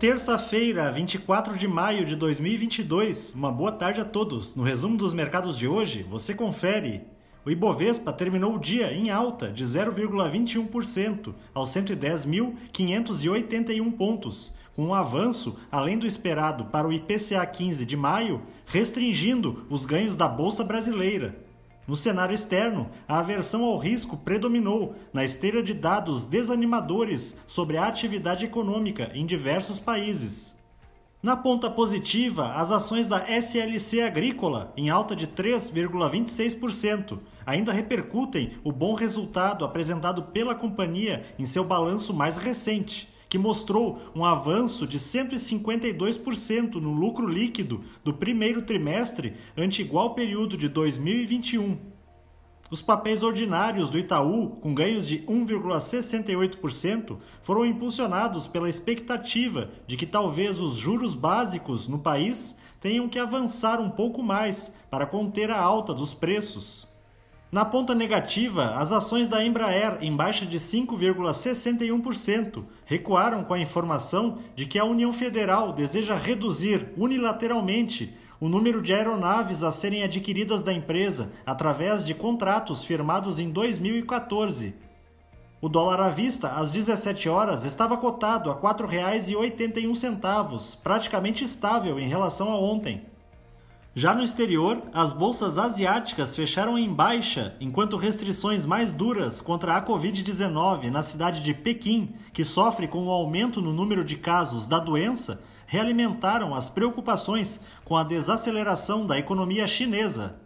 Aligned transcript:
Terça-feira, 0.00 0.90
24 0.90 1.56
de 1.58 1.68
maio 1.68 2.04
de 2.06 2.16
2022. 2.16 3.34
Uma 3.34 3.52
boa 3.52 3.70
tarde 3.70 4.00
a 4.00 4.04
todos. 4.04 4.56
No 4.56 4.62
resumo 4.62 4.96
dos 4.96 5.12
mercados 5.12 5.58
de 5.58 5.68
hoje, 5.68 6.02
você 6.04 6.32
confere. 6.32 7.02
O 7.44 7.50
Ibovespa 7.50 8.10
terminou 8.10 8.54
o 8.54 8.58
dia 8.58 8.90
em 8.94 9.10
alta 9.10 9.52
de 9.52 9.62
0,21% 9.62 11.34
aos 11.52 11.68
110.581 11.68 13.92
pontos, 13.92 14.56
com 14.74 14.86
um 14.86 14.94
avanço 14.94 15.58
além 15.70 15.98
do 15.98 16.06
esperado 16.06 16.64
para 16.64 16.88
o 16.88 16.92
IPCA 16.94 17.44
15 17.44 17.84
de 17.84 17.94
maio, 17.94 18.40
restringindo 18.64 19.66
os 19.68 19.84
ganhos 19.84 20.16
da 20.16 20.26
bolsa 20.26 20.64
brasileira. 20.64 21.49
No 21.90 21.96
cenário 21.96 22.32
externo, 22.32 22.88
a 23.08 23.18
aversão 23.18 23.64
ao 23.64 23.76
risco 23.76 24.16
predominou 24.16 24.94
na 25.12 25.24
esteira 25.24 25.60
de 25.60 25.74
dados 25.74 26.24
desanimadores 26.24 27.36
sobre 27.48 27.76
a 27.76 27.84
atividade 27.84 28.44
econômica 28.44 29.10
em 29.12 29.26
diversos 29.26 29.80
países. 29.80 30.56
Na 31.20 31.36
ponta 31.36 31.68
positiva, 31.68 32.52
as 32.52 32.70
ações 32.70 33.08
da 33.08 33.28
SLC 33.28 34.02
Agrícola, 34.02 34.72
em 34.76 34.88
alta 34.88 35.16
de 35.16 35.26
3,26%, 35.26 37.18
ainda 37.44 37.72
repercutem 37.72 38.52
o 38.62 38.70
bom 38.70 38.94
resultado 38.94 39.64
apresentado 39.64 40.22
pela 40.22 40.54
companhia 40.54 41.24
em 41.40 41.44
seu 41.44 41.64
balanço 41.64 42.14
mais 42.14 42.36
recente 42.36 43.08
que 43.30 43.38
mostrou 43.38 44.02
um 44.14 44.24
avanço 44.24 44.86
de 44.86 44.98
152% 44.98 46.74
no 46.74 46.92
lucro 46.92 47.28
líquido 47.28 47.84
do 48.02 48.12
primeiro 48.12 48.60
trimestre 48.62 49.34
ante 49.56 49.80
igual 49.80 50.14
período 50.14 50.56
de 50.56 50.68
2021. 50.68 51.78
Os 52.68 52.82
papéis 52.82 53.22
ordinários 53.22 53.88
do 53.88 53.98
Itaú, 53.98 54.50
com 54.60 54.74
ganhos 54.74 55.06
de 55.06 55.20
1,68%, 55.20 57.18
foram 57.40 57.64
impulsionados 57.64 58.48
pela 58.48 58.68
expectativa 58.68 59.70
de 59.86 59.96
que 59.96 60.06
talvez 60.06 60.60
os 60.60 60.76
juros 60.76 61.14
básicos 61.14 61.86
no 61.86 62.00
país 62.00 62.58
tenham 62.80 63.08
que 63.08 63.18
avançar 63.18 63.80
um 63.80 63.90
pouco 63.90 64.22
mais 64.22 64.74
para 64.90 65.06
conter 65.06 65.50
a 65.50 65.60
alta 65.60 65.94
dos 65.94 66.12
preços. 66.12 66.89
Na 67.52 67.64
ponta 67.64 67.96
negativa, 67.96 68.76
as 68.76 68.92
ações 68.92 69.28
da 69.28 69.44
Embraer, 69.44 69.98
em 70.00 70.14
baixa 70.14 70.46
de 70.46 70.56
5,61%, 70.56 72.62
recuaram 72.84 73.42
com 73.42 73.52
a 73.52 73.58
informação 73.58 74.38
de 74.54 74.66
que 74.66 74.78
a 74.78 74.84
União 74.84 75.12
Federal 75.12 75.72
deseja 75.72 76.14
reduzir 76.14 76.92
unilateralmente 76.96 78.16
o 78.40 78.48
número 78.48 78.80
de 78.80 78.94
aeronaves 78.94 79.64
a 79.64 79.72
serem 79.72 80.04
adquiridas 80.04 80.62
da 80.62 80.72
empresa 80.72 81.32
através 81.44 82.04
de 82.04 82.14
contratos 82.14 82.84
firmados 82.84 83.40
em 83.40 83.50
2014. 83.50 84.72
O 85.60 85.68
dólar 85.68 86.02
à 86.02 86.08
vista, 86.08 86.52
às 86.52 86.70
17 86.70 87.28
horas, 87.28 87.64
estava 87.64 87.96
cotado 87.96 88.48
a 88.48 88.54
R$ 88.54 88.60
4,81, 88.60 90.78
praticamente 90.84 91.42
estável 91.42 91.98
em 91.98 92.08
relação 92.08 92.52
a 92.52 92.60
ontem. 92.60 93.10
Já 93.94 94.14
no 94.14 94.22
exterior, 94.22 94.84
as 94.92 95.10
bolsas 95.10 95.58
asiáticas 95.58 96.36
fecharam 96.36 96.78
em 96.78 96.88
baixa, 96.88 97.56
enquanto 97.60 97.96
restrições 97.96 98.64
mais 98.64 98.92
duras 98.92 99.40
contra 99.40 99.74
a 99.74 99.84
Covid-19 99.84 100.90
na 100.90 101.02
cidade 101.02 101.40
de 101.40 101.52
Pequim, 101.52 102.14
que 102.32 102.44
sofre 102.44 102.86
com 102.86 103.06
o 103.06 103.10
aumento 103.10 103.60
no 103.60 103.72
número 103.72 104.04
de 104.04 104.16
casos 104.16 104.68
da 104.68 104.78
doença, 104.78 105.42
realimentaram 105.66 106.54
as 106.54 106.68
preocupações 106.68 107.58
com 107.84 107.96
a 107.96 108.04
desaceleração 108.04 109.04
da 109.04 109.18
economia 109.18 109.66
chinesa. 109.66 110.36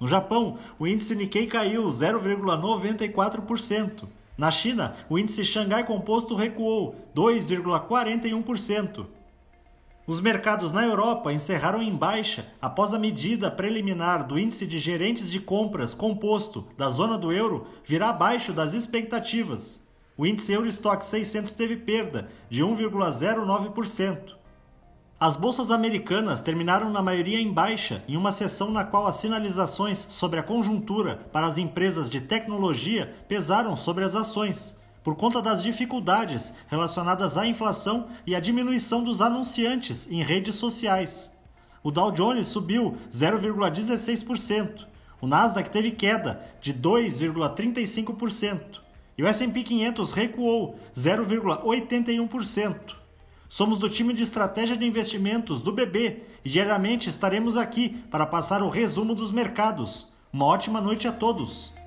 No 0.00 0.08
Japão, 0.08 0.58
o 0.76 0.84
índice 0.84 1.14
Nikkei 1.14 1.46
caiu 1.46 1.88
0,94%. 1.88 4.08
Na 4.36 4.50
China, 4.50 4.96
o 5.08 5.16
índice 5.16 5.44
Xangai 5.44 5.84
Composto 5.84 6.34
recuou 6.34 6.96
2,41%. 7.14 9.06
Os 10.08 10.22
mercados 10.22 10.72
na 10.72 10.86
Europa 10.86 11.34
encerraram 11.34 11.82
em 11.82 11.94
baixa 11.94 12.46
após 12.62 12.94
a 12.94 12.98
medida 12.98 13.50
preliminar 13.50 14.26
do 14.26 14.38
índice 14.38 14.66
de 14.66 14.78
gerentes 14.78 15.30
de 15.30 15.38
compras 15.38 15.92
composto 15.92 16.64
da 16.78 16.88
zona 16.88 17.18
do 17.18 17.30
euro 17.30 17.66
virar 17.84 18.08
abaixo 18.08 18.50
das 18.50 18.72
expectativas. 18.72 19.86
O 20.16 20.24
índice 20.24 20.50
Eurostock 20.50 21.04
600 21.04 21.52
teve 21.52 21.76
perda 21.76 22.30
de 22.48 22.64
1,09%. 22.64 24.32
As 25.20 25.36
bolsas 25.36 25.70
americanas 25.70 26.40
terminaram 26.40 26.88
na 26.88 27.02
maioria 27.02 27.38
em 27.38 27.52
baixa, 27.52 28.02
em 28.08 28.16
uma 28.16 28.32
sessão 28.32 28.70
na 28.70 28.84
qual 28.84 29.06
as 29.06 29.16
sinalizações 29.16 29.98
sobre 30.08 30.40
a 30.40 30.42
conjuntura 30.42 31.16
para 31.30 31.46
as 31.46 31.58
empresas 31.58 32.08
de 32.08 32.22
tecnologia 32.22 33.14
pesaram 33.28 33.76
sobre 33.76 34.04
as 34.04 34.14
ações 34.14 34.77
por 35.08 35.16
conta 35.16 35.40
das 35.40 35.62
dificuldades 35.62 36.52
relacionadas 36.66 37.38
à 37.38 37.46
inflação 37.46 38.08
e 38.26 38.36
à 38.36 38.40
diminuição 38.40 39.02
dos 39.02 39.22
anunciantes 39.22 40.06
em 40.10 40.22
redes 40.22 40.56
sociais. 40.56 41.34
O 41.82 41.90
Dow 41.90 42.12
Jones 42.12 42.48
subiu 42.48 42.98
0,16%, 43.10 44.86
o 45.18 45.26
Nasdaq 45.26 45.70
teve 45.70 45.92
queda 45.92 46.46
de 46.60 46.74
2,35% 46.74 48.80
e 49.16 49.22
o 49.22 49.26
S&P 49.26 49.62
500 49.62 50.12
recuou 50.12 50.78
0,81%. 50.94 52.94
Somos 53.48 53.78
do 53.78 53.88
time 53.88 54.12
de 54.12 54.22
estratégia 54.22 54.76
de 54.76 54.84
investimentos 54.84 55.62
do 55.62 55.72
BB 55.72 56.22
e 56.44 56.50
diariamente 56.50 57.08
estaremos 57.08 57.56
aqui 57.56 57.96
para 58.10 58.26
passar 58.26 58.62
o 58.62 58.68
resumo 58.68 59.14
dos 59.14 59.32
mercados. 59.32 60.12
Uma 60.30 60.44
ótima 60.44 60.82
noite 60.82 61.08
a 61.08 61.12
todos. 61.12 61.77